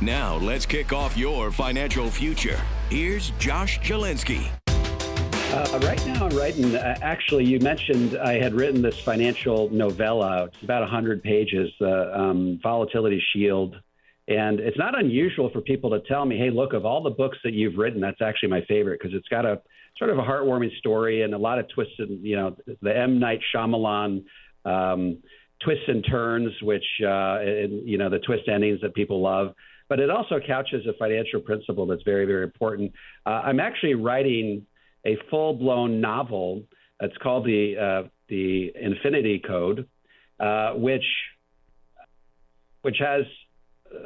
[0.00, 2.60] Now, let's kick off your financial future.
[2.90, 4.50] Here's Josh Jalinski.
[4.68, 6.74] Uh, right now, I'm writing.
[6.74, 10.44] Uh, actually, you mentioned I had written this financial novella.
[10.46, 13.76] It's about 100 pages, the uh, um, Volatility Shield.
[14.26, 17.38] And it's not unusual for people to tell me, hey, look, of all the books
[17.44, 19.60] that you've written, that's actually my favorite because it's got a
[19.96, 23.18] sort of a heartwarming story and a lot of twists and, you know, the M.
[23.20, 24.24] Night Shyamalan
[24.64, 25.18] um,
[25.62, 29.54] twists and turns, which, uh, and, you know, the twist endings that people love.
[29.88, 32.92] But it also couches a financial principle that's very, very important.
[33.26, 34.66] Uh, I'm actually writing
[35.06, 36.64] a full blown novel.
[37.00, 39.86] It's called the uh, the Infinity Code,
[40.40, 41.04] uh, which
[42.82, 43.24] which has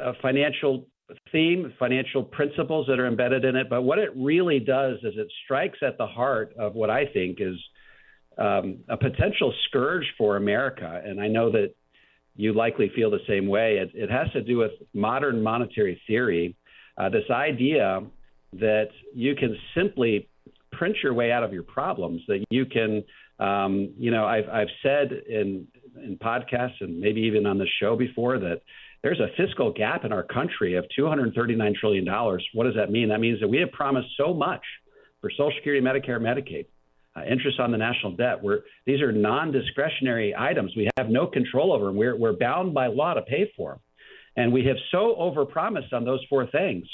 [0.01, 0.87] a financial
[1.33, 3.69] theme, financial principles that are embedded in it.
[3.71, 7.39] But what it really does is it strikes at the heart of what I think
[7.41, 7.57] is
[8.39, 11.03] um, a potential scourge for America.
[11.05, 11.75] And I know that
[12.37, 13.79] you likely feel the same way.
[13.79, 16.57] It, it has to do with modern monetary theory.
[16.97, 18.03] Uh, this idea
[18.55, 20.29] that you can simply
[20.73, 22.23] print your way out of your problems.
[22.29, 23.05] That you can,
[23.39, 25.67] um, you know, I've I've said in
[26.03, 28.63] in podcasts and maybe even on the show before that
[29.03, 32.47] there's a fiscal gap in our country of 239 trillion dollars.
[32.55, 33.09] What does that mean?
[33.09, 34.63] That means that we have promised so much
[35.21, 36.67] for Social Security, Medicare, Medicaid.
[37.17, 38.41] Uh, interest on the national debt.
[38.41, 40.73] We're, these are non-discretionary items.
[40.77, 41.97] We have no control over them.
[41.97, 43.81] We're, we're bound by law to pay for them.
[44.37, 46.87] And we have so overpromised on those four things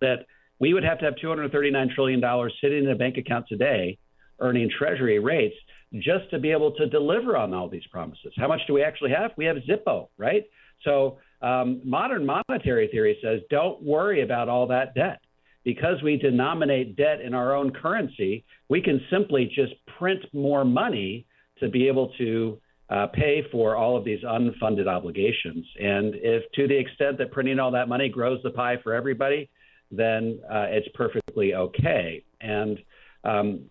[0.00, 0.26] that
[0.58, 3.96] we would have to have $239 trillion sitting in a bank account today,
[4.38, 5.56] earning treasury rates
[5.94, 8.32] just to be able to deliver on all these promises.
[8.36, 9.30] How much do we actually have?
[9.36, 10.44] We have Zippo, right?
[10.84, 15.20] So um, modern monetary theory says don't worry about all that debt.
[15.64, 21.26] Because we denominate debt in our own currency, we can simply just print more money
[21.60, 22.58] to be able to
[22.90, 25.64] uh, pay for all of these unfunded obligations.
[25.80, 29.48] And if to the extent that printing all that money grows the pie for everybody,
[29.90, 32.24] then uh, it's perfectly okay.
[32.40, 32.78] And
[33.24, 33.70] um,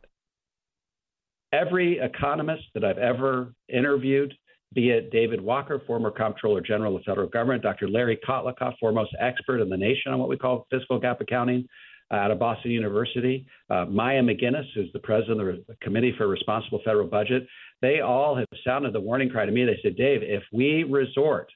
[1.52, 4.34] every economist that I've ever interviewed,
[4.74, 7.90] be it David Walker, former Comptroller General of the federal government, Dr.
[7.90, 11.68] Larry Kotlikoff, foremost expert in the nation on what we call fiscal gap accounting
[12.12, 16.28] uh, out of Boston University, uh, Maya MacGuineas, who's the president of the Committee for
[16.28, 17.48] Responsible Federal Budget,
[17.82, 19.66] they all have sounded the warning cry to me.
[19.66, 21.50] They said, Dave, if we resort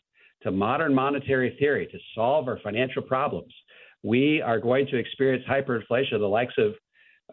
[0.43, 3.53] to modern monetary theory to solve our financial problems,
[4.03, 6.73] we are going to experience hyperinflation, the likes of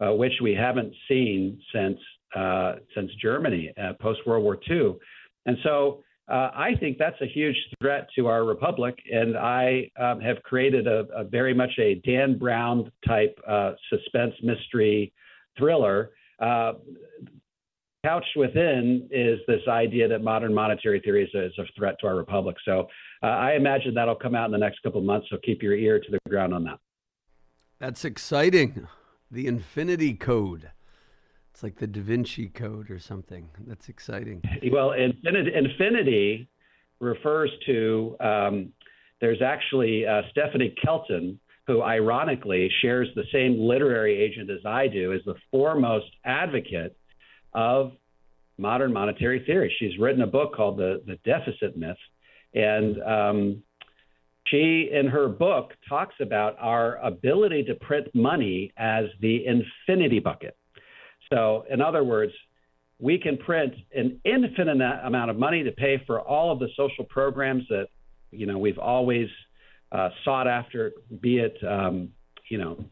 [0.00, 1.98] uh, which we haven't seen since
[2.34, 4.94] uh, since Germany uh, post World War II.
[5.46, 8.96] And so uh, I think that's a huge threat to our republic.
[9.10, 14.34] And I um, have created a, a, very much a Dan Brown type uh, suspense
[14.42, 15.12] mystery
[15.58, 16.10] thriller.
[16.40, 16.74] Uh,
[18.04, 22.06] couched within is this idea that modern monetary theory is a, is a threat to
[22.06, 22.56] our republic.
[22.64, 22.88] So
[23.22, 25.28] uh, I imagine that'll come out in the next couple of months.
[25.30, 26.78] So keep your ear to the ground on that.
[27.78, 28.86] That's exciting.
[29.30, 30.70] The Infinity Code.
[31.52, 33.46] It's like the Da Vinci Code or something.
[33.66, 34.42] That's exciting.
[34.72, 36.48] Well, infinity, infinity
[36.98, 38.16] refers to.
[38.20, 38.72] Um,
[39.20, 45.12] there's actually uh, Stephanie Kelton, who ironically shares the same literary agent as I do,
[45.12, 46.96] is the foremost advocate
[47.52, 47.92] of
[48.56, 49.72] modern monetary theory.
[49.78, 51.96] She's written a book called The, the Deficit Myth.
[52.54, 53.62] And um,
[54.46, 60.56] she, in her book, talks about our ability to print money as the infinity bucket.
[61.32, 62.32] So, in other words,
[62.98, 67.04] we can print an infinite amount of money to pay for all of the social
[67.04, 67.86] programs that
[68.30, 69.28] you know we've always
[69.90, 72.10] uh, sought after, be it um,
[72.48, 72.84] you know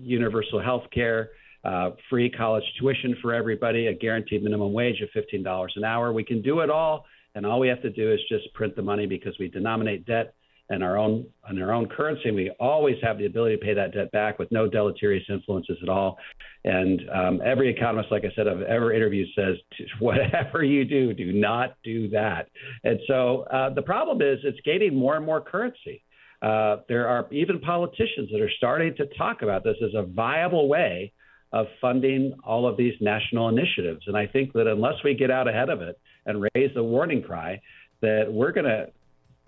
[0.00, 1.30] universal health care,
[1.64, 6.12] uh, free college tuition for everybody, a guaranteed minimum wage of $15 an hour.
[6.12, 7.04] We can do it all,
[7.34, 10.34] and all we have to do is just print the money because we denominate debt
[10.70, 13.94] in our own in our own currency, we always have the ability to pay that
[13.94, 16.18] debt back with no deleterious influences at all.
[16.64, 19.56] And um, every economist, like I said, I've ever interviewed says,
[19.98, 22.48] whatever you do, do not do that.
[22.84, 26.02] And so uh, the problem is it's gaining more and more currency.
[26.42, 30.68] Uh, there are even politicians that are starting to talk about this as a viable
[30.68, 31.12] way
[31.52, 34.02] of funding all of these national initiatives.
[34.06, 37.22] And I think that unless we get out ahead of it and raise the warning
[37.22, 37.60] cry,
[38.02, 38.86] that we're going to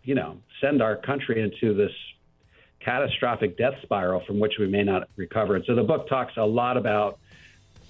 [0.02, 1.92] you know, send our country into this
[2.80, 5.56] catastrophic death spiral from which we may not recover.
[5.56, 7.18] And so the book talks a lot about